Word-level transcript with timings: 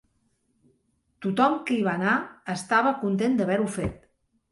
Tothom 1.25 1.57
qui 1.67 1.77
hi 1.79 1.83
va 1.87 1.93
anar 2.01 2.13
estava 2.53 2.95
content 3.03 3.37
d'haver-ho 3.43 3.69
fet. 3.77 4.01